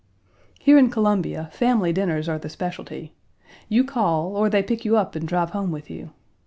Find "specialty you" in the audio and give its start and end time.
2.49-3.83